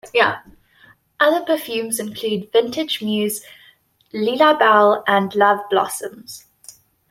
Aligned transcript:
Other 1.19 1.45
perfumes 1.45 1.99
include 1.99 2.51
Vintage 2.51 3.03
Muse, 3.03 3.41
Lila 4.11 4.57
Belle 4.57 5.03
and 5.05 5.35
Love 5.35 5.59
Blossoms. 5.69 6.47